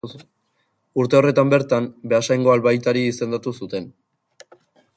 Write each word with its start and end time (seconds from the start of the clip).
Urte 1.01 1.19
horretan 1.19 1.51
bertan, 1.55 1.89
Beasaingo 2.13 2.55
albaitari 2.55 3.05
izendatu 3.13 3.57
zuten. 3.61 3.87